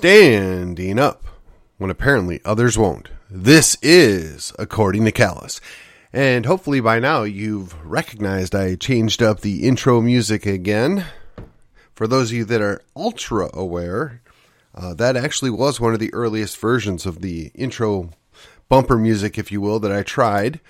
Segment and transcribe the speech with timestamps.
[0.00, 1.26] standing up
[1.76, 3.10] when apparently others won't.
[3.28, 5.60] This is According to Callus.
[6.10, 11.04] And hopefully by now you've recognized I changed up the intro music again.
[11.92, 14.22] For those of you that are ultra aware,
[14.74, 18.08] uh, that actually was one of the earliest versions of the intro
[18.70, 20.60] bumper music, if you will, that I tried.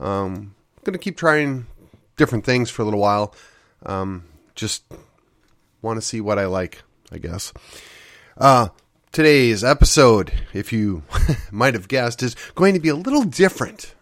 [0.00, 1.68] Um, I'm going to keep trying
[2.16, 3.36] different things for a little while.
[3.86, 4.24] Um,
[4.56, 4.82] just
[5.80, 6.82] want to see what I like,
[7.12, 7.52] I guess.
[8.36, 8.68] Uh,
[9.12, 11.02] today's episode, if you
[11.50, 13.94] might have guessed, is going to be a little different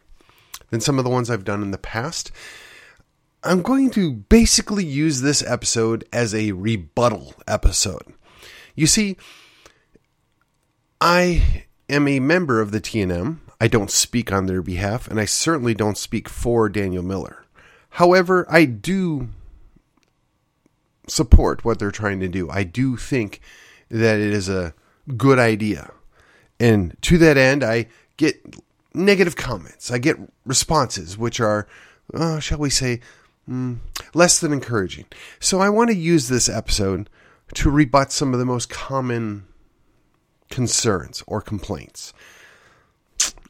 [0.71, 2.31] than some of the ones I've done in the past.
[3.43, 8.03] I'm going to basically use this episode as a rebuttal episode.
[8.75, 9.17] You see,
[11.01, 13.39] I am a member of the TNM.
[13.61, 17.45] I don't speak on their behalf, and I certainly don't speak for Daniel Miller.
[17.91, 19.29] However, I do
[21.09, 22.51] support what they're trying to do.
[22.51, 23.41] I do think
[23.91, 24.75] that it is a
[25.17, 25.91] good idea.
[26.61, 27.87] And to that end, I
[28.17, 28.57] get
[28.95, 29.91] negative comments.
[29.91, 31.67] I get responses which are,
[32.13, 33.01] uh, shall we say,
[33.49, 33.79] mm,
[34.15, 35.07] less than encouraging.
[35.41, 37.09] So I want to use this episode
[37.55, 39.47] to rebut some of the most common
[40.51, 42.13] concerns or complaints.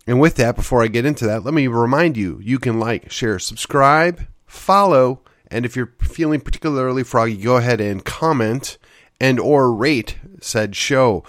[0.07, 3.11] And with that, before I get into that, let me remind you you can like,
[3.11, 8.79] share, subscribe, follow, and if you're feeling particularly froggy, go ahead and comment
[9.21, 11.25] and or rate said show.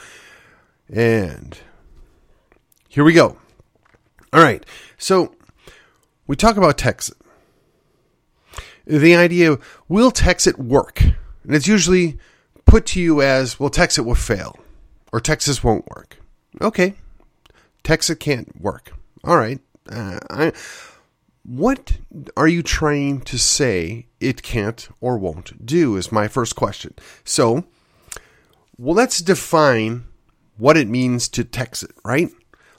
[0.91, 1.59] And
[2.87, 3.37] here we go.
[4.33, 4.65] All right.
[4.97, 5.35] So
[6.27, 7.13] we talk about Texit.
[8.85, 11.01] The idea will Texit work?
[11.01, 12.17] And it's usually
[12.65, 14.59] put to you as, well, Texit will fail
[15.11, 16.17] or Texit won't work.
[16.61, 16.95] Okay.
[17.83, 18.91] Texit can't work.
[19.23, 19.59] All right.
[19.91, 20.53] Uh, I,
[21.43, 21.97] what
[22.37, 25.95] are you trying to say it can't or won't do?
[25.95, 26.93] Is my first question.
[27.23, 27.65] So,
[28.79, 30.05] well, let's define
[30.57, 32.29] what it means to Texit, right?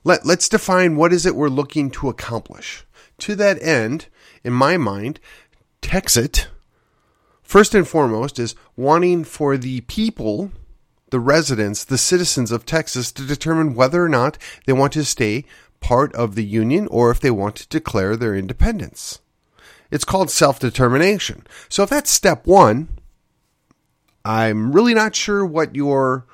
[0.02, 2.86] Let, let's define what is it we're looking to accomplish.
[3.18, 4.06] To that end,
[4.42, 5.20] in my mind,
[5.82, 6.46] Texit,
[7.42, 10.52] first and foremost, is wanting for the people,
[11.10, 15.44] the residents, the citizens of Texas to determine whether or not they want to stay
[15.80, 19.18] part of the Union or if they want to declare their independence.
[19.90, 21.46] It's called self determination.
[21.68, 22.88] So if that's step one,
[24.24, 26.26] I'm really not sure what your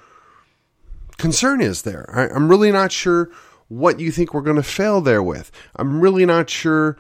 [1.19, 2.09] concern is there.
[2.13, 3.31] I, am really not sure
[3.69, 5.51] what you think we're going to fail there with.
[5.77, 6.97] I'm really not sure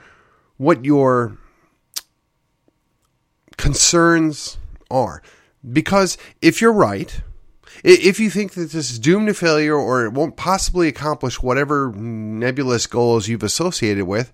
[0.57, 1.39] what your
[3.57, 4.59] concerns
[4.91, 5.23] are.
[5.73, 7.21] Because if you're right,
[7.83, 11.93] if you think that this is doomed to failure or it won't possibly accomplish whatever
[11.93, 14.33] nebulous goals you've associated with,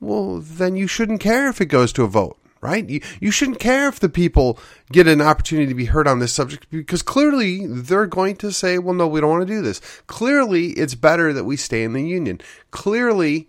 [0.00, 2.88] well, then you shouldn't care if it goes to a vote right?
[2.88, 4.58] You, you shouldn't care if the people
[4.90, 8.78] get an opportunity to be heard on this subject because clearly they're going to say,
[8.78, 9.80] well, no, we don't want to do this.
[10.06, 12.40] Clearly, it's better that we stay in the union.
[12.70, 13.48] Clearly,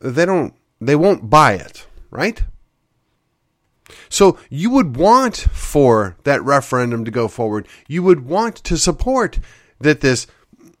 [0.00, 2.42] they don't, they won't buy it, right?
[4.08, 7.68] So you would want for that referendum to go forward.
[7.86, 9.38] You would want to support
[9.80, 10.26] that this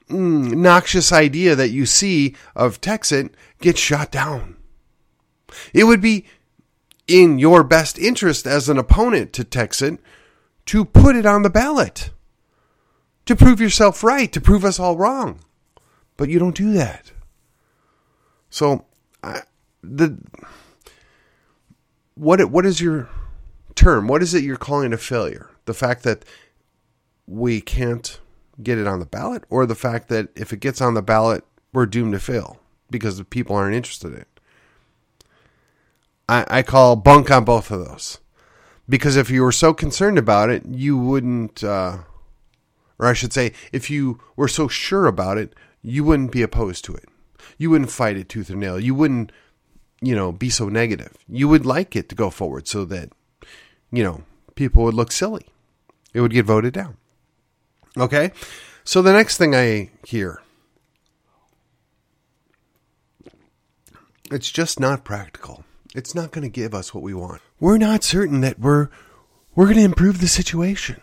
[0.08, 4.56] mm, noxious idea that you see of Texit gets shot down.
[5.72, 6.26] It would be
[7.06, 9.98] in your best interest as an opponent to Texit
[10.66, 12.10] to put it on the ballot,
[13.24, 15.40] to prove yourself right, to prove us all wrong.
[16.16, 17.12] But you don't do that.
[18.50, 18.84] So,
[19.22, 19.42] I,
[19.82, 20.18] the
[22.14, 23.08] what what is your
[23.74, 24.08] term?
[24.08, 25.50] What is it you're calling a failure?
[25.66, 26.24] The fact that
[27.26, 28.18] we can't
[28.62, 31.44] get it on the ballot, or the fact that if it gets on the ballot,
[31.72, 32.58] we're doomed to fail
[32.90, 34.35] because the people aren't interested in it?
[36.28, 38.18] I, I call bunk on both of those.
[38.88, 41.98] Because if you were so concerned about it, you wouldn't, uh,
[42.98, 46.84] or I should say, if you were so sure about it, you wouldn't be opposed
[46.84, 47.08] to it.
[47.58, 48.78] You wouldn't fight it tooth and nail.
[48.78, 49.32] You wouldn't,
[50.00, 51.12] you know, be so negative.
[51.28, 53.10] You would like it to go forward so that,
[53.90, 54.22] you know,
[54.54, 55.46] people would look silly.
[56.14, 56.96] It would get voted down.
[57.96, 58.32] Okay?
[58.84, 60.40] So the next thing I hear
[64.30, 65.65] it's just not practical.
[65.96, 67.40] It's not going to give us what we want.
[67.58, 68.90] We're not certain that we're
[69.54, 71.00] we're going to improve the situation.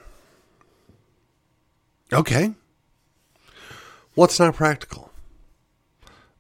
[2.14, 2.54] Okay.
[4.14, 5.12] What's not practical?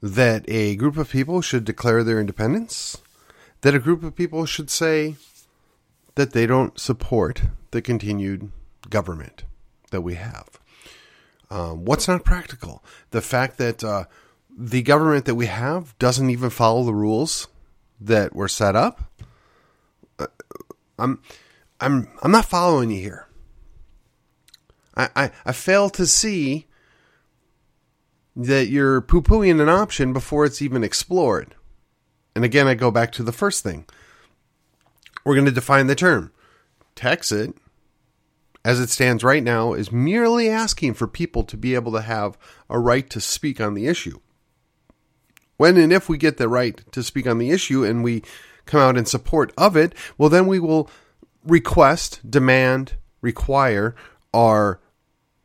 [0.04, 3.02] That a group of people should declare their independence?
[3.62, 5.16] That a group of people should say
[6.14, 7.42] that they don't support
[7.72, 8.52] the continued
[8.88, 9.46] government
[9.90, 10.60] that we have?
[11.50, 12.84] Um, what's not practical?
[13.10, 14.04] The fact that uh,
[14.56, 17.48] the government that we have doesn't even follow the rules
[18.04, 19.12] that were set up.
[20.20, 20.28] Uh,
[21.00, 21.22] I'm
[21.80, 23.28] I'm I'm not following you here.
[24.96, 26.68] I, I, I fail to see
[28.36, 31.56] that you're poo pooing an option before it's even explored.
[32.36, 33.86] And again, I go back to the first thing.
[35.24, 36.32] We're going to define the term.
[36.96, 37.56] Texit,
[38.66, 42.38] as it stands right now, is merely asking for people to be able to have
[42.70, 44.20] a right to speak on the issue.
[45.64, 48.22] When and if we get the right to speak on the issue and we
[48.66, 50.90] come out in support of it, well, then we will
[51.46, 53.96] request, demand, require
[54.34, 54.82] our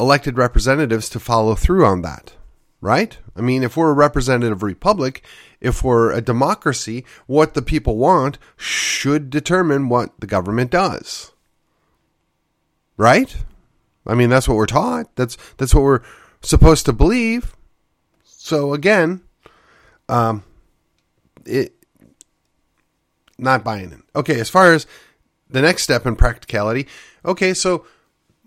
[0.00, 2.34] elected representatives to follow through on that
[2.80, 3.16] right?
[3.36, 5.24] I mean, if we're a representative republic,
[5.60, 11.32] if we're a democracy, what the people want should determine what the government does.
[12.96, 13.36] Right?
[14.04, 15.14] I mean, that's what we're taught.
[15.14, 16.02] That's that's what we're
[16.42, 17.54] supposed to believe.
[18.24, 19.22] So again,
[20.08, 20.42] um
[21.44, 21.74] it
[23.38, 24.00] not buying it.
[24.16, 24.86] Okay, as far as
[25.48, 26.86] the next step in practicality,
[27.24, 27.86] okay, so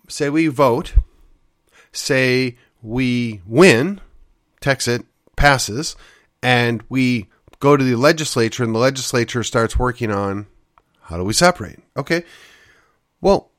[0.08, 0.94] say we vote,
[1.92, 4.02] say we win,
[4.62, 5.06] Texit
[5.36, 5.96] passes,
[6.44, 7.28] and we
[7.60, 10.48] go to the legislature, and the legislature starts working on
[11.04, 11.80] how do we separate?
[11.98, 12.24] Okay.
[13.20, 13.52] Well,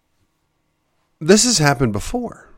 [1.20, 2.48] this has happened before.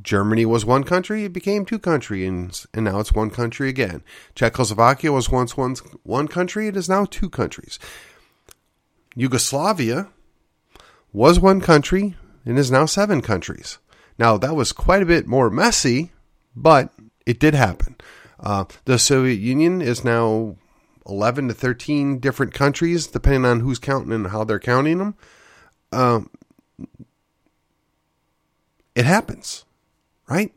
[0.00, 4.02] Germany was one country, it became two countries, and now it's one country again.
[4.34, 7.78] Czechoslovakia was once one, one country, it is now two countries.
[9.14, 10.08] Yugoslavia
[11.12, 13.78] was one country and is now seven countries.
[14.18, 16.12] Now, that was quite a bit more messy
[16.54, 16.92] but
[17.26, 17.96] it did happen.
[18.38, 20.56] Uh, the Soviet Union is now
[21.06, 25.14] 11 to 13 different countries, depending on who's counting and how they're counting them.
[25.92, 26.30] Um,
[28.94, 29.64] it happens,
[30.30, 30.54] right?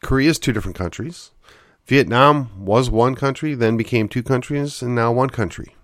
[0.00, 1.32] Korea is two different countries.
[1.86, 5.74] Vietnam was one country, then became two countries, and now one country.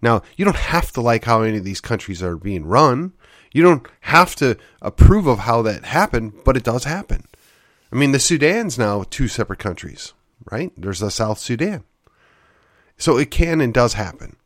[0.00, 3.12] Now, you don't have to like how any of these countries are being run.
[3.52, 7.24] You don't have to approve of how that happened, but it does happen.
[7.92, 10.12] I mean, the Sudan's now two separate countries,
[10.50, 10.72] right?
[10.76, 11.84] There's the South Sudan.
[12.96, 14.36] So it can and does happen.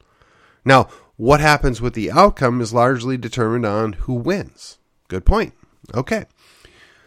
[0.65, 4.79] Now, what happens with the outcome is largely determined on who wins.
[5.09, 5.55] Good point.
[5.94, 6.25] Okay.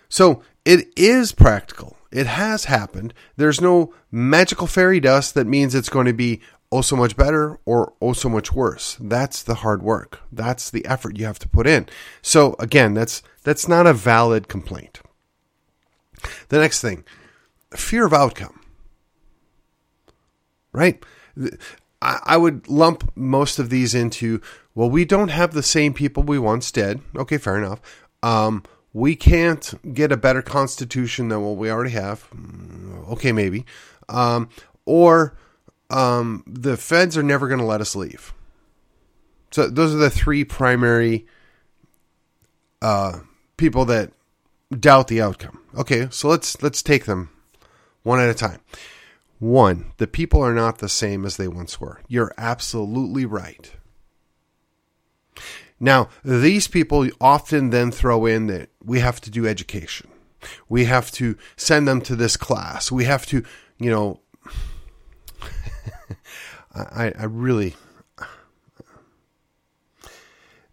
[0.09, 1.97] So it is practical.
[2.11, 3.13] It has happened.
[3.35, 6.41] There's no magical fairy dust that means it's going to be
[6.71, 8.97] oh so much better or oh so much worse.
[8.99, 10.19] That's the hard work.
[10.31, 11.87] That's the effort you have to put in.
[12.21, 15.01] So again, that's that's not a valid complaint.
[16.49, 17.03] The next thing,
[17.73, 18.59] fear of outcome.
[20.71, 21.03] Right?
[22.01, 24.41] I would lump most of these into
[24.75, 26.99] well, we don't have the same people we once did.
[27.15, 27.79] Okay, fair enough.
[28.25, 32.27] Um, we can't get a better constitution than what we already have.
[32.31, 33.65] Mm, okay, maybe.
[34.09, 34.49] Um,
[34.85, 35.37] or
[35.91, 38.33] um, the feds are never going to let us leave.
[39.51, 41.27] So those are the three primary
[42.81, 43.19] uh,
[43.57, 44.11] people that
[44.71, 45.61] doubt the outcome.
[45.77, 47.29] Okay, so let's let's take them
[48.01, 48.59] one at a time.
[49.37, 52.01] One, the people are not the same as they once were.
[52.07, 53.71] You're absolutely right.
[55.79, 60.09] Now, these people often then throw in that we have to do education.
[60.69, 62.91] We have to send them to this class.
[62.91, 63.43] We have to,
[63.77, 64.21] you know,
[66.75, 67.75] I, I really.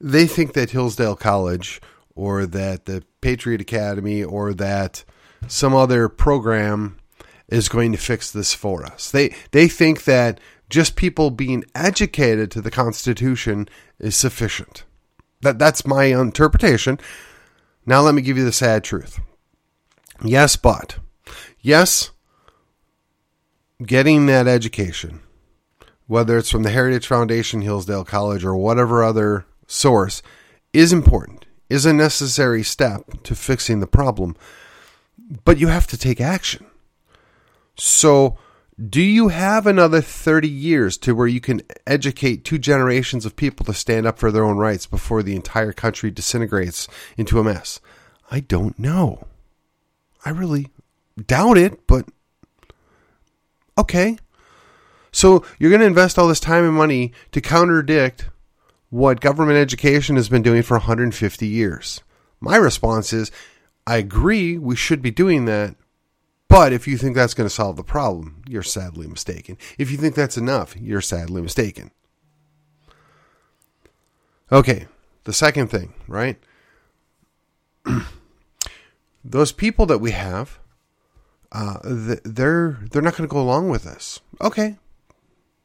[0.00, 1.80] They think that Hillsdale College
[2.14, 5.04] or that the Patriot Academy or that
[5.46, 6.98] some other program
[7.48, 9.10] is going to fix this for us.
[9.10, 13.68] They they think that just people being educated to the Constitution
[13.98, 14.84] is sufficient.
[15.42, 16.98] That that's my interpretation.
[17.84, 19.20] Now let me give you the sad truth.
[20.24, 20.98] Yes, but
[21.60, 22.10] yes,
[23.84, 25.20] getting that education
[26.12, 30.22] whether it's from the Heritage Foundation, Hillsdale College, or whatever other source,
[30.74, 34.36] is important, is a necessary step to fixing the problem.
[35.46, 36.66] But you have to take action.
[37.76, 38.36] So,
[38.88, 43.64] do you have another 30 years to where you can educate two generations of people
[43.66, 47.80] to stand up for their own rights before the entire country disintegrates into a mess?
[48.30, 49.26] I don't know.
[50.24, 50.68] I really
[51.26, 52.06] doubt it, but
[53.76, 54.18] okay.
[55.12, 58.30] So you're going to invest all this time and money to contradict
[58.88, 62.00] what government education has been doing for 150 years.
[62.40, 63.30] My response is
[63.86, 65.76] I agree we should be doing that,
[66.52, 69.56] but if you think that's going to solve the problem, you're sadly mistaken.
[69.78, 71.90] If you think that's enough, you're sadly mistaken.
[74.52, 74.86] Okay,
[75.24, 76.38] the second thing, right?
[79.24, 80.58] Those people that we have,
[81.52, 84.20] uh, they're they're not going to go along with this.
[84.42, 84.76] Okay,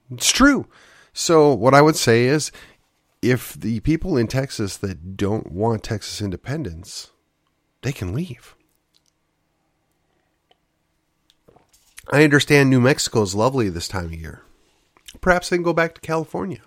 [0.09, 0.67] it's true.
[1.11, 2.49] So what I would say is
[3.21, 7.11] if the people in Texas that don't want Texas independence,
[7.81, 8.55] they can leave.
[12.11, 14.43] I understand New Mexico is lovely this time of year.
[15.19, 16.61] Perhaps they can go back to California.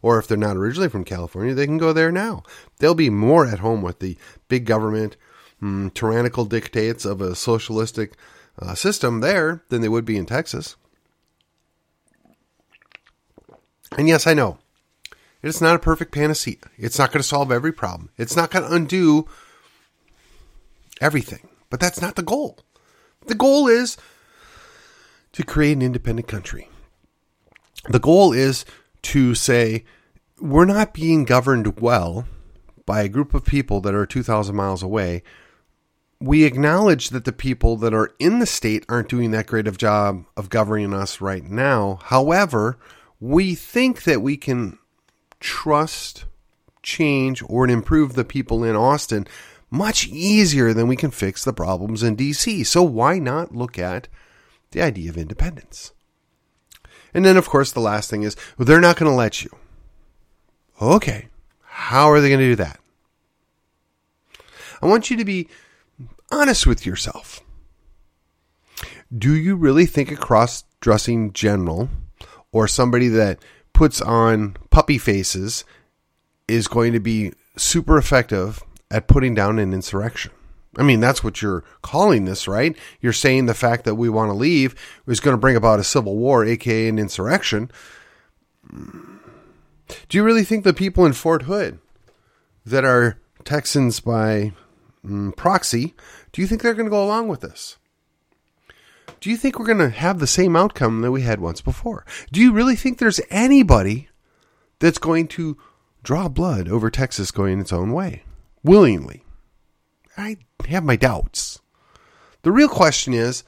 [0.00, 2.42] Or if they're not originally from California, they can go there now.
[2.78, 5.16] They'll be more at home with the big government,
[5.62, 8.14] mm, tyrannical dictates of a socialistic
[8.58, 10.76] uh, system there than they would be in Texas.
[13.96, 14.58] And yes, I know
[15.42, 16.56] it's not a perfect panacea.
[16.76, 18.10] It's not going to solve every problem.
[18.16, 19.28] It's not going to undo
[21.00, 21.48] everything.
[21.70, 22.58] But that's not the goal.
[23.26, 23.96] The goal is
[25.32, 26.68] to create an independent country.
[27.88, 28.64] The goal is
[29.02, 29.84] to say,
[30.40, 32.26] we're not being governed well
[32.86, 35.22] by a group of people that are 2,000 miles away.
[36.20, 39.78] We acknowledge that the people that are in the state aren't doing that great of
[39.78, 41.98] job of governing us right now.
[42.04, 42.78] However,
[43.18, 44.78] we think that we can
[45.40, 46.24] trust,
[46.82, 49.26] change, or improve the people in Austin
[49.70, 52.64] much easier than we can fix the problems in DC.
[52.66, 54.06] So why not look at
[54.72, 55.92] the idea of independence?
[57.14, 59.50] And then, of course, the last thing is well, they're not going to let you.
[60.80, 61.28] Okay,
[61.62, 62.80] how are they going to do that?
[64.80, 65.48] I want you to be
[66.30, 67.40] honest with yourself.
[69.16, 71.88] Do you really think a cross dressing general
[72.50, 73.38] or somebody that
[73.72, 75.64] puts on puppy faces
[76.48, 80.30] is going to be super effective at putting down an insurrection.
[80.78, 82.76] I mean, that's what you're calling this, right?
[83.00, 84.74] You're saying the fact that we want to leave
[85.06, 87.70] is going to bring about a civil war, aka an insurrection.
[88.70, 91.78] Do you really think the people in Fort Hood
[92.64, 94.52] that are Texans by
[95.04, 95.94] mm, proxy,
[96.32, 97.76] do you think they're going to go along with this?
[99.22, 102.04] do you think we're going to have the same outcome that we had once before?
[102.32, 104.08] Do you really think there's anybody
[104.80, 105.56] that's going to
[106.02, 108.24] draw blood over Texas going its own way
[108.64, 109.24] willingly?
[110.16, 110.36] I
[110.68, 111.60] have my doubts.
[112.42, 113.44] The real question is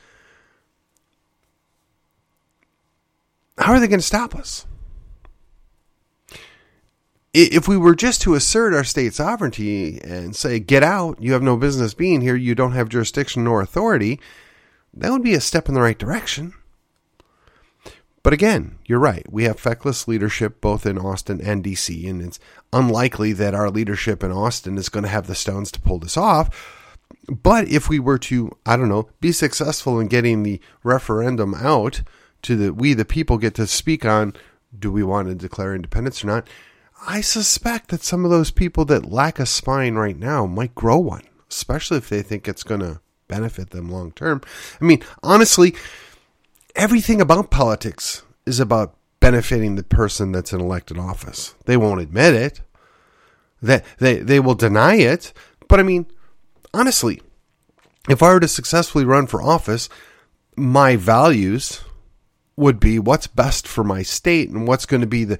[3.58, 4.66] how are they going to stop us?
[7.32, 11.42] If we were just to assert our state sovereignty and say, get out, you have
[11.42, 14.20] no business being here, you don't have jurisdiction nor authority,
[14.92, 16.54] that would be a step in the right direction.
[18.24, 19.30] But again, you're right.
[19.30, 22.40] We have feckless leadership both in Austin and DC, and it's
[22.72, 26.16] unlikely that our leadership in Austin is going to have the stones to pull this
[26.16, 26.90] off.
[27.28, 32.00] But if we were to, I don't know, be successful in getting the referendum out
[32.42, 34.34] to the we the people get to speak on
[34.76, 36.48] do we want to declare independence or not,
[37.06, 40.98] I suspect that some of those people that lack a spine right now might grow
[40.98, 44.40] one, especially if they think it's going to benefit them long term.
[44.80, 45.74] I mean, honestly,
[46.74, 51.54] everything about politics is about benefiting the person that's in elected office.
[51.64, 52.60] They won't admit it.
[53.62, 55.32] That they, they will deny it.
[55.68, 56.06] But I mean,
[56.74, 57.22] honestly,
[58.08, 59.88] if I were to successfully run for office,
[60.56, 61.82] my values
[62.56, 65.38] would be what's best for my state and what's going to be the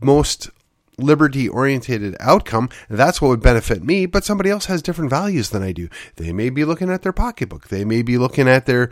[0.00, 0.50] most
[0.98, 5.62] liberty oriented outcome, that's what would benefit me, but somebody else has different values than
[5.62, 5.88] I do.
[6.16, 8.90] They may be looking at their pocketbook, they may be looking at their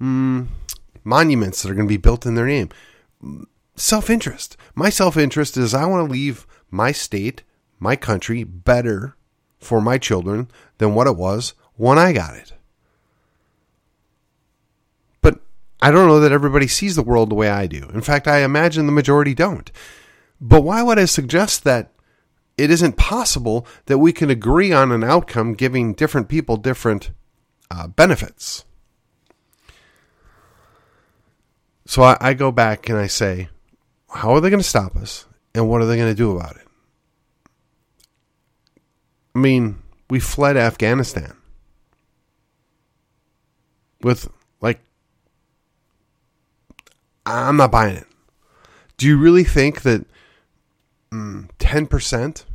[0.00, 0.46] mm,
[1.04, 2.68] monuments that are going to be built in their name.
[3.76, 4.56] Self interest.
[4.74, 7.42] My self interest is I want to leave my state,
[7.78, 9.16] my country better
[9.58, 12.52] for my children than what it was when I got it.
[15.20, 15.40] But
[15.80, 17.88] I don't know that everybody sees the world the way I do.
[17.94, 19.70] In fact, I imagine the majority don't.
[20.40, 21.92] But why would I suggest that
[22.58, 27.10] it isn't possible that we can agree on an outcome giving different people different
[27.70, 28.64] uh, benefits?
[31.86, 33.48] So I, I go back and I say,
[34.08, 35.26] how are they going to stop us?
[35.54, 36.66] And what are they going to do about it?
[39.34, 41.36] I mean, we fled Afghanistan
[44.02, 44.28] with,
[44.60, 44.80] like,
[47.26, 48.06] I'm not buying it.
[48.96, 50.06] Do you really think that
[51.12, 52.46] Mm, ten percent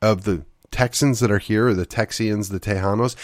[0.00, 3.14] of the Texans that are here, or the Texians, the Tejanos,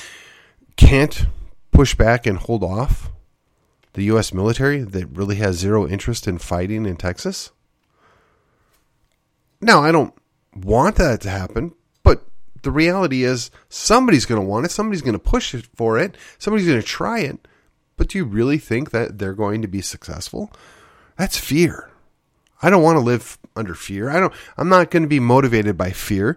[0.77, 1.27] can't
[1.73, 3.11] push back and hold off
[3.99, 4.33] the U.S.
[4.33, 7.51] military that really has zero interest in fighting in Texas?
[9.61, 10.15] Now, I don't
[10.55, 11.75] want that to happen,
[12.05, 12.25] but
[12.63, 14.71] the reality is somebody's going to want it.
[14.71, 16.17] Somebody's going to push for it.
[16.39, 17.49] Somebody's going to try it.
[17.97, 20.53] But do you really think that they're going to be successful?
[21.17, 21.91] That's fear.
[22.63, 24.11] I don't want to live under fear.
[24.11, 26.37] I don't I'm not going to be motivated by fear.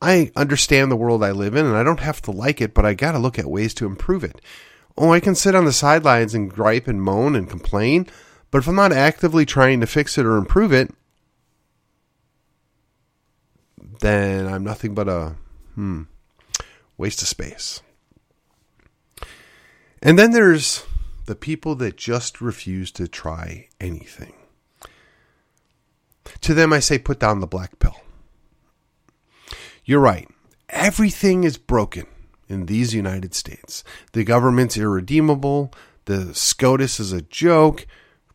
[0.00, 2.86] I understand the world I live in and I don't have to like it, but
[2.86, 4.40] I got to look at ways to improve it.
[4.96, 8.06] Oh, I can sit on the sidelines and gripe and moan and complain,
[8.50, 10.94] but if I'm not actively trying to fix it or improve it,
[14.00, 15.34] then I'm nothing but a
[15.74, 16.02] hmm,
[16.96, 17.82] waste of space.
[20.00, 20.84] And then there's
[21.26, 24.34] the people that just refuse to try anything.
[26.42, 27.96] To them, I say, put down the black pill.
[29.84, 30.28] You're right.
[30.68, 32.06] Everything is broken
[32.48, 33.84] in these United States.
[34.12, 35.72] The government's irredeemable.
[36.04, 37.86] The SCOTUS is a joke.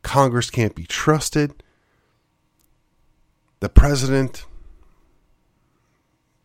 [0.02, 1.64] Congress can't be trusted.
[3.60, 4.46] The president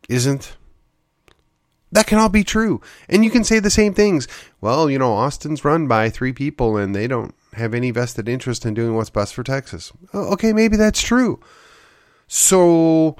[0.09, 0.57] isn't.
[1.91, 2.81] That can all be true.
[3.07, 4.27] And you can say the same things.
[4.59, 8.65] Well, you know, Austin's run by three people and they don't have any vested interest
[8.65, 9.93] in doing what's best for Texas.
[10.13, 11.39] Okay, maybe that's true.
[12.27, 13.15] So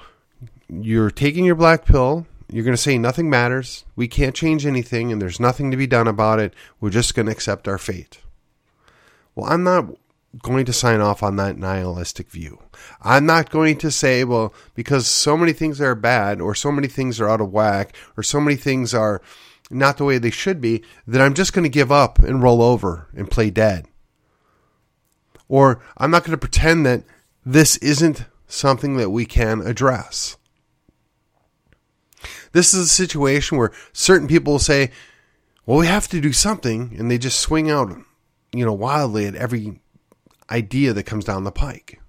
[0.68, 2.26] you're taking your black pill.
[2.50, 3.84] You're going to say nothing matters.
[3.96, 6.54] We can't change anything and there's nothing to be done about it.
[6.80, 8.20] We're just going to accept our fate.
[9.34, 9.86] Well, I'm not
[10.42, 12.60] going to sign off on that nihilistic view.
[13.02, 16.88] I'm not going to say, well, because so many things are bad, or so many
[16.88, 19.22] things are out of whack, or so many things are
[19.70, 22.62] not the way they should be, that I'm just going to give up and roll
[22.62, 23.86] over and play dead.
[25.48, 27.04] Or I'm not going to pretend that
[27.44, 30.36] this isn't something that we can address.
[32.52, 34.90] This is a situation where certain people will say,
[35.64, 37.90] well, we have to do something, and they just swing out,
[38.52, 39.80] you know, wildly at every
[40.50, 42.00] idea that comes down the pike.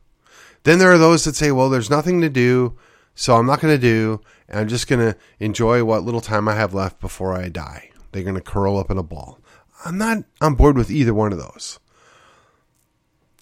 [0.64, 2.78] Then there are those that say, well, there's nothing to do,
[3.16, 6.48] so I'm not going to do, and I'm just going to enjoy what little time
[6.48, 7.90] I have left before I die.
[8.12, 9.40] They're going to curl up in a ball.
[9.86, 11.80] I'm not on board with either one of those.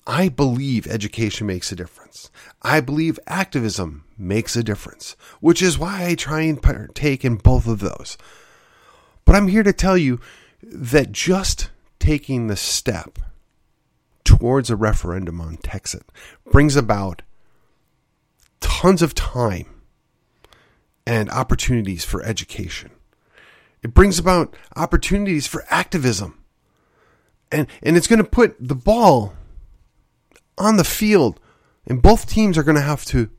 [0.08, 2.30] I believe education makes a difference.
[2.62, 7.68] I believe activism makes a difference, which is why I try and partake in both
[7.68, 8.18] of those.
[9.26, 10.20] But I'm here to tell you
[10.62, 11.70] that just
[12.00, 13.18] taking the step
[14.24, 16.04] towards a referendum on Texit
[16.52, 17.24] brings about
[18.60, 19.68] tons of time
[21.08, 22.92] and opportunities for education.
[23.82, 26.44] It brings about opportunities for activism.
[27.52, 29.34] And, and it's going to put the ball
[30.58, 31.40] on the field,
[31.86, 33.30] and both teams are going to have to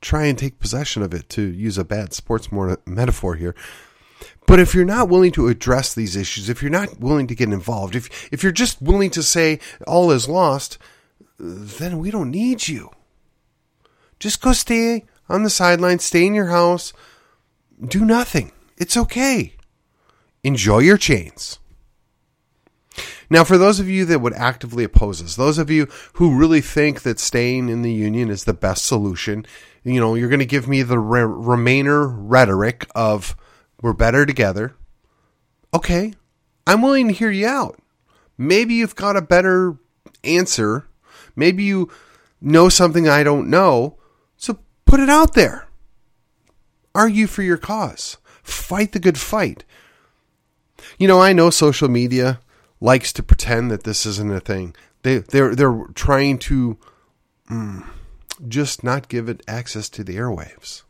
[0.00, 2.48] try and take possession of it, to use a bad sports
[2.86, 3.54] metaphor here.
[4.46, 7.52] But if you're not willing to address these issues, if you're not willing to get
[7.52, 10.78] involved, if if you're just willing to say all is lost,
[11.38, 12.90] then we don't need you.
[14.18, 16.92] Just go stay on the sidelines, stay in your house,
[17.86, 18.52] do nothing.
[18.76, 19.54] It's okay.
[20.42, 21.58] Enjoy your chains.
[23.28, 26.60] Now, for those of you that would actively oppose us, those of you who really
[26.60, 29.46] think that staying in the union is the best solution,
[29.84, 33.36] you know, you're going to give me the re- rhetoric of
[33.80, 34.74] we're better together.
[35.72, 36.14] Okay,
[36.66, 37.80] I'm willing to hear you out.
[38.36, 39.76] Maybe you've got a better
[40.24, 40.88] answer.
[41.36, 41.90] Maybe you
[42.40, 43.98] know something I don't know.
[44.36, 45.68] So put it out there.
[46.94, 48.16] Argue for your cause.
[48.42, 49.64] Fight the good fight.
[50.98, 52.40] You know, I know social media
[52.80, 54.74] likes to pretend that this isn't a thing.
[55.02, 56.78] They they're they're trying to
[57.50, 57.86] mm,
[58.48, 60.82] just not give it access to the airwaves.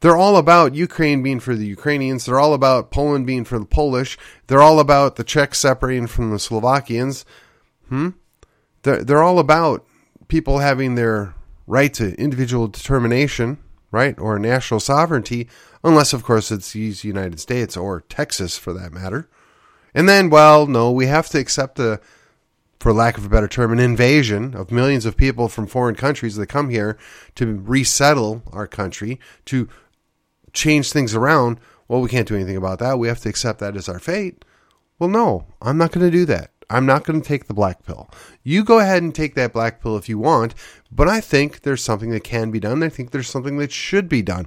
[0.00, 2.26] They're all about Ukraine being for the Ukrainians.
[2.26, 4.18] They're all about Poland being for the Polish.
[4.48, 7.24] They're all about the Czechs separating from the Slovakians.
[7.88, 8.10] Hmm?
[8.82, 9.86] They're, they're all about
[10.28, 11.34] people having their
[11.66, 13.56] right to individual determination,
[13.90, 15.48] right, or national sovereignty,
[15.82, 19.26] unless, of course, it's the United States or Texas for that matter.
[19.94, 22.00] And then, well, no, we have to accept a,
[22.80, 26.36] for lack of a better term, an invasion of millions of people from foreign countries
[26.36, 26.98] that come here
[27.36, 29.68] to resettle our country, to
[30.52, 31.60] change things around.
[31.86, 32.98] Well, we can't do anything about that.
[32.98, 34.44] We have to accept that as our fate.
[34.98, 36.50] Well, no, I'm not going to do that.
[36.70, 38.10] I'm not going to take the black pill.
[38.42, 40.54] You go ahead and take that black pill if you want,
[40.90, 42.82] but I think there's something that can be done.
[42.82, 44.46] I think there's something that should be done.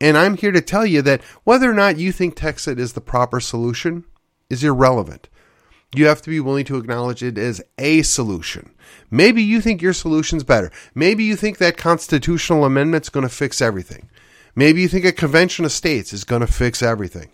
[0.00, 3.00] And I'm here to tell you that whether or not you think Texit is the
[3.00, 4.04] proper solution
[4.52, 5.28] is irrelevant.
[5.94, 8.70] You have to be willing to acknowledge it as a solution.
[9.10, 10.70] Maybe you think your solution's better.
[10.94, 14.08] Maybe you think that constitutional amendment's going to fix everything.
[14.54, 17.32] Maybe you think a convention of states is going to fix everything.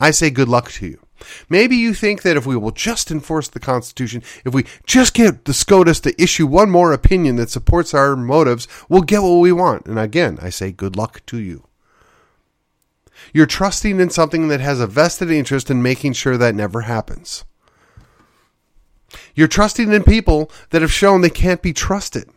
[0.00, 1.00] I say good luck to you.
[1.48, 5.44] Maybe you think that if we will just enforce the Constitution, if we just get
[5.44, 9.52] the SCOTUS to issue one more opinion that supports our motives, we'll get what we
[9.52, 9.86] want.
[9.86, 11.64] And again, I say good luck to you.
[13.32, 17.44] You're trusting in something that has a vested interest in making sure that never happens.
[19.34, 22.28] You're trusting in people that have shown they can't be trusted.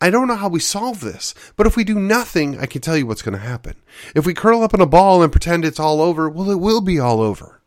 [0.00, 2.96] I don't know how we solve this, but if we do nothing, I can tell
[2.96, 3.76] you what's going to happen.
[4.14, 6.82] If we curl up in a ball and pretend it's all over, well, it will
[6.82, 7.62] be all over.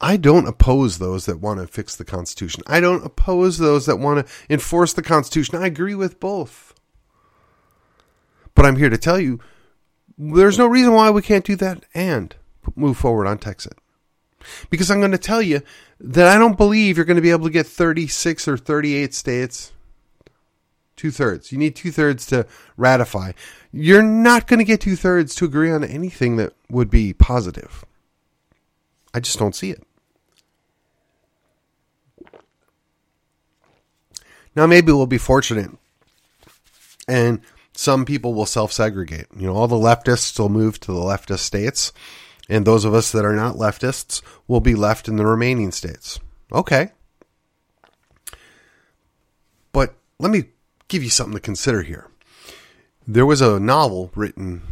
[0.00, 2.62] I don't oppose those that want to fix the Constitution.
[2.66, 5.56] I don't oppose those that want to enforce the Constitution.
[5.56, 6.74] I agree with both.
[8.56, 9.38] But I'm here to tell you
[10.18, 12.34] there's no reason why we can't do that and
[12.74, 13.74] move forward on Texit.
[14.70, 15.60] Because I'm going to tell you
[16.00, 19.72] that I don't believe you're going to be able to get 36 or 38 states.
[20.96, 21.52] Two thirds.
[21.52, 22.46] You need two thirds to
[22.78, 23.32] ratify.
[23.70, 27.84] You're not going to get two thirds to agree on anything that would be positive.
[29.12, 29.82] I just don't see it.
[34.54, 35.70] Now, maybe we'll be fortunate
[37.06, 37.40] and
[37.76, 39.26] some people will self segregate.
[39.36, 41.92] You know, all the leftists will move to the leftist states,
[42.48, 46.18] and those of us that are not leftists will be left in the remaining states.
[46.52, 46.90] Okay.
[49.72, 50.44] But let me
[50.88, 52.08] give you something to consider here.
[53.06, 54.62] There was a novel written,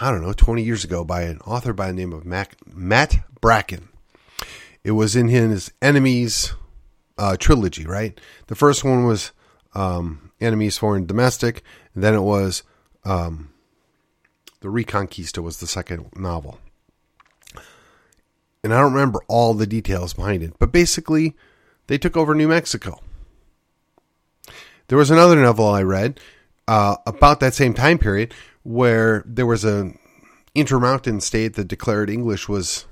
[0.00, 3.16] I don't know, 20 years ago by an author by the name of Mac, Matt
[3.40, 3.88] Bracken.
[4.82, 6.54] It was in his Enemies
[7.18, 8.18] uh, trilogy, right?
[8.46, 9.32] The first one was
[9.74, 11.62] um, Enemies Foreign Domestic,
[12.02, 12.62] then it was
[13.04, 13.50] um,
[14.60, 16.58] The Reconquista was the second novel.
[18.62, 21.36] And I don't remember all the details behind it, but basically,
[21.86, 23.00] they took over New Mexico.
[24.88, 26.18] There was another novel I read
[26.66, 29.92] uh, about that same time period where there was a
[30.54, 32.86] intermountain state that declared English was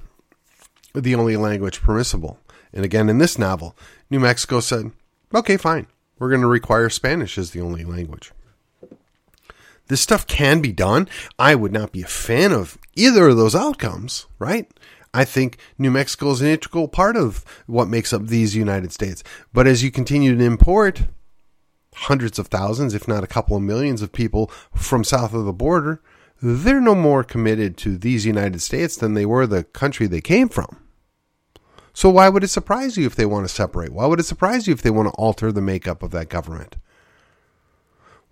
[0.94, 2.38] the only language permissible.
[2.72, 3.76] And again, in this novel,
[4.10, 4.92] New Mexico said,
[5.34, 5.86] okay, fine.
[6.18, 8.32] We're going to require Spanish as the only language.
[9.88, 11.08] This stuff can be done.
[11.38, 14.68] I would not be a fan of either of those outcomes, right?
[15.14, 19.22] I think New Mexico is an integral part of what makes up these United States.
[19.52, 21.04] But as you continue to import
[21.94, 25.52] hundreds of thousands, if not a couple of millions of people from south of the
[25.52, 26.02] border,
[26.42, 30.48] they're no more committed to these United States than they were the country they came
[30.48, 30.82] from.
[31.94, 33.92] So why would it surprise you if they want to separate?
[33.92, 36.76] Why would it surprise you if they want to alter the makeup of that government?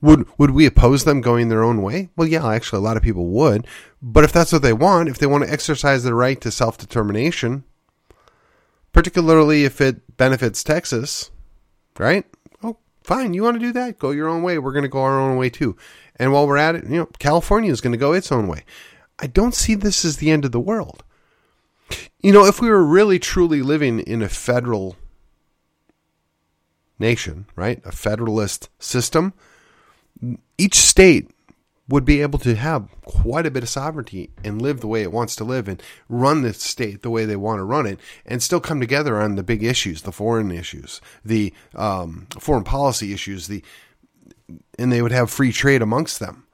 [0.04, 2.10] Would would we oppose them going their own way?
[2.14, 3.66] Well, yeah, actually, a lot of people would.
[4.02, 6.76] But if that's what they want, if they want to exercise their right to self
[6.76, 7.64] determination,
[8.92, 11.30] particularly if it benefits Texas,
[11.98, 12.26] right?
[12.62, 13.98] Oh, fine, you want to do that?
[13.98, 14.58] Go your own way.
[14.58, 15.74] We're going to go our own way too.
[16.16, 18.66] And while we're at it, you know, California is going to go its own way.
[19.18, 21.02] I don't see this as the end of the world.
[22.20, 24.96] You know, if we were really truly living in a federal
[26.98, 27.80] nation, right?
[27.86, 29.32] A federalist system,
[30.58, 31.30] each state
[31.88, 35.12] would be able to have quite a bit of sovereignty and live the way it
[35.12, 38.42] wants to live and run the state the way they want to run it and
[38.42, 43.48] still come together on the big issues, the foreign issues, the um, foreign policy issues,
[43.48, 43.62] the
[44.78, 46.46] and they would have free trade amongst them.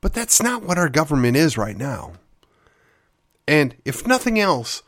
[0.00, 2.12] But that's not what our government is right now.
[3.46, 4.82] And if nothing else,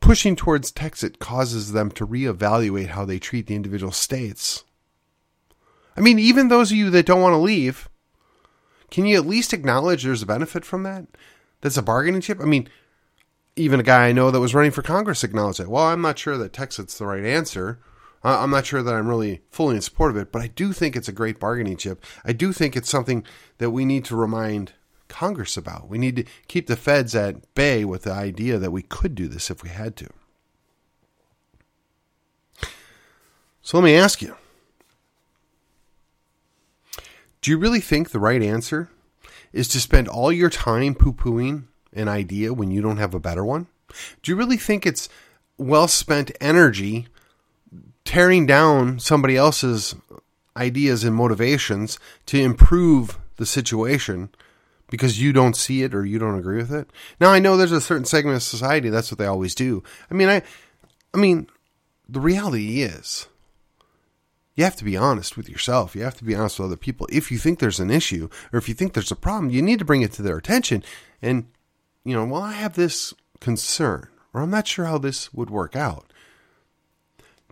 [0.00, 4.64] pushing towards Texit causes them to reevaluate how they treat the individual states.
[5.98, 7.88] I mean, even those of you that don't want to leave,
[8.88, 11.06] can you at least acknowledge there's a benefit from that?
[11.60, 12.40] That's a bargaining chip?
[12.40, 12.68] I mean,
[13.56, 15.68] even a guy I know that was running for Congress acknowledged it.
[15.68, 17.80] Well, I'm not sure that Texit's the right answer.
[18.22, 20.94] I'm not sure that I'm really fully in support of it, but I do think
[20.94, 22.04] it's a great bargaining chip.
[22.24, 23.24] I do think it's something
[23.58, 24.74] that we need to remind
[25.08, 25.88] Congress about.
[25.88, 29.26] We need to keep the feds at bay with the idea that we could do
[29.26, 30.08] this if we had to.
[33.62, 34.36] So let me ask you
[37.40, 38.90] Do you really think the right answer
[39.52, 43.20] is to spend all your time poo pooing an idea when you don't have a
[43.20, 43.66] better one?
[44.22, 45.08] Do you really think it's
[45.56, 47.06] well spent energy
[48.04, 49.94] tearing down somebody else's
[50.56, 54.30] ideas and motivations to improve the situation
[54.90, 56.90] because you don't see it or you don't agree with it.
[57.20, 59.82] Now I know there's a certain segment of society that's what they always do.
[60.10, 60.42] I mean, I
[61.14, 61.48] I mean,
[62.08, 63.28] the reality is
[64.58, 65.94] you have to be honest with yourself.
[65.94, 67.06] You have to be honest with other people.
[67.12, 69.78] If you think there's an issue or if you think there's a problem, you need
[69.78, 70.82] to bring it to their attention
[71.22, 71.46] and
[72.02, 75.76] you know, well, I have this concern or I'm not sure how this would work
[75.76, 76.12] out.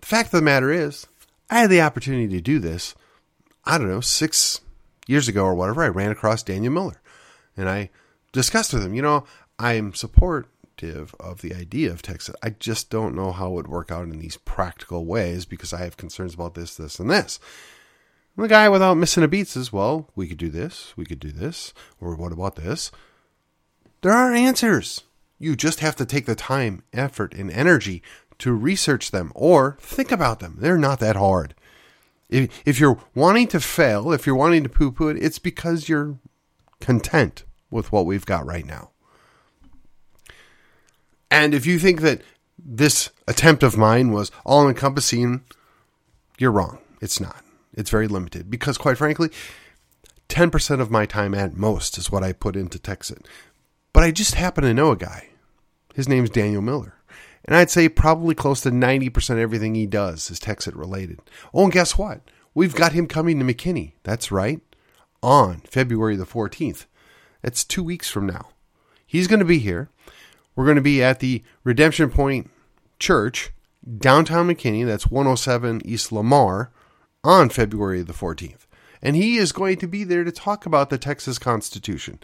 [0.01, 1.07] The fact of the matter is,
[1.49, 2.93] I had the opportunity to do this,
[3.63, 4.61] I don't know, 6
[5.07, 5.83] years ago or whatever.
[5.83, 7.01] I ran across Daniel Miller
[7.55, 7.89] and I
[8.33, 9.23] discussed with him, you know,
[9.57, 9.93] I'm
[10.83, 12.35] of the idea of Texit.
[12.41, 15.79] I just don't know how it would work out in these practical ways because I
[15.79, 17.39] have concerns about this, this, and this.
[18.35, 21.19] And the guy, without missing a beat, says, well, we could do this, we could
[21.19, 22.91] do this, or what about this?
[24.01, 25.03] There are answers.
[25.39, 28.03] You just have to take the time, effort, and energy
[28.39, 30.57] to research them or think about them.
[30.59, 31.55] They're not that hard.
[32.29, 35.89] If, if you're wanting to fail, if you're wanting to poo poo it, it's because
[35.89, 36.19] you're
[36.79, 38.91] content with what we've got right now.
[41.29, 42.21] And if you think that
[42.57, 45.43] this attempt of mine was all encompassing,
[46.37, 46.79] you're wrong.
[47.01, 47.43] It's not.
[47.73, 49.29] It's very limited because, quite frankly,
[50.29, 53.25] 10% of my time at most is what I put into Texit.
[53.93, 55.29] But I just happen to know a guy.
[55.93, 56.93] His name's Daniel Miller.
[57.45, 61.19] And I'd say probably close to 90% everything he does is Texit related.
[61.53, 62.21] Oh, and guess what?
[62.53, 63.93] We've got him coming to McKinney.
[64.03, 64.59] That's right.
[65.23, 66.85] On February the 14th.
[67.41, 68.49] That's two weeks from now.
[69.05, 69.89] He's going to be here.
[70.57, 72.49] We're going to be at the Redemption Point
[72.97, 73.51] Church,
[73.99, 74.87] downtown McKinney.
[74.87, 76.71] That's 107 East Lamar
[77.23, 78.65] on February the 14th.
[78.99, 82.19] And he is going to be there to talk about the Texas Constitution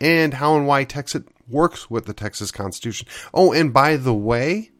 [0.00, 3.06] and how and why Texas works with the Texas Constitution.
[3.34, 4.70] Oh, and by the way,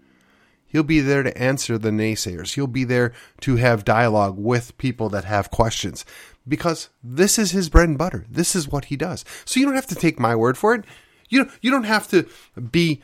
[0.64, 2.54] he'll be there to answer the naysayers.
[2.54, 3.12] He'll be there
[3.42, 6.06] to have dialogue with people that have questions
[6.48, 8.24] because this is his bread and butter.
[8.30, 9.26] This is what he does.
[9.44, 10.86] So you don't have to take my word for it.
[11.34, 12.28] You you don't have to
[12.70, 13.02] be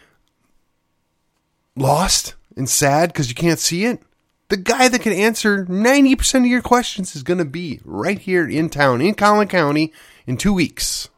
[1.77, 4.03] lost and sad because you can't see it.
[4.49, 8.49] The guy that can answer 90% of your questions is going to be right here
[8.49, 9.93] in town, in Collin County,
[10.27, 11.09] in two weeks.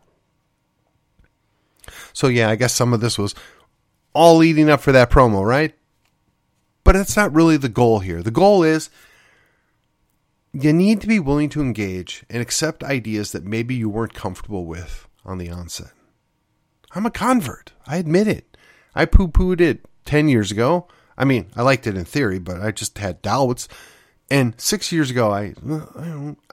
[2.13, 3.35] So, yeah, I guess some of this was
[4.13, 5.75] all leading up for that promo, right?
[6.85, 8.23] But that's not really the goal here.
[8.23, 8.91] The goal is
[10.53, 14.67] you need to be willing to engage and accept ideas that maybe you weren't comfortable
[14.67, 15.93] with on the onset.
[16.95, 17.73] I'm a convert.
[17.87, 18.57] I admit it.
[18.95, 20.89] I poo pooed it 10 years ago.
[21.17, 23.69] I mean, I liked it in theory, but I just had doubts.
[24.31, 25.55] And six years ago, I,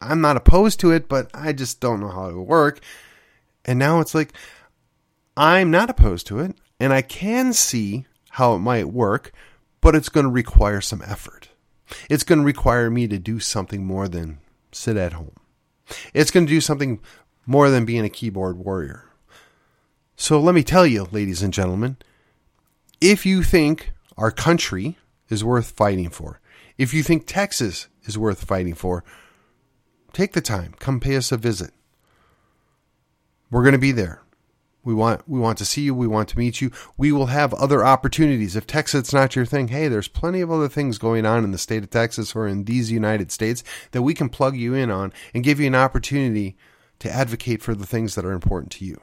[0.02, 2.82] I'm not opposed to it, but I just don't know how it will work.
[3.66, 4.34] And now it's like,
[5.38, 9.32] I'm not opposed to it, and I can see how it might work,
[9.80, 11.50] but it's going to require some effort.
[12.10, 14.40] It's going to require me to do something more than
[14.72, 15.36] sit at home.
[16.14, 17.00] It's going to do something
[17.46, 19.09] more than being a keyboard warrior.
[20.22, 21.96] So let me tell you, ladies and gentlemen,
[23.00, 24.98] if you think our country
[25.30, 26.42] is worth fighting for,
[26.78, 29.06] if you think Texas is worth fighting for,
[30.12, 31.72] take the time, come pay us a visit.
[33.50, 34.22] We're going to be there.
[34.84, 35.96] We want we want to see you.
[35.96, 36.72] We want to meet you.
[36.98, 38.58] We will have other opportunities.
[38.58, 41.52] If Texit is not your thing, hey, there's plenty of other things going on in
[41.52, 44.92] the state of Texas or in these United States that we can plug you in
[44.92, 46.58] on and give you an opportunity
[47.00, 49.00] to advocate for the things that are important to you.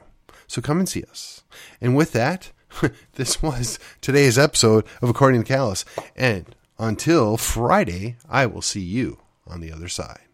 [0.47, 1.43] So come and see us.
[1.81, 2.51] And with that,
[3.13, 5.85] this was today's episode of According to Callus.
[6.15, 10.26] And until Friday, I will see you on the other side.